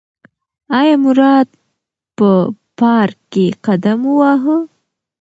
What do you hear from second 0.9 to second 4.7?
مراد په پار ک کې قدم وواهه؟